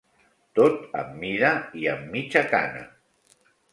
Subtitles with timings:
[0.59, 1.51] Tot am mida
[1.81, 2.83] i am mitja-cana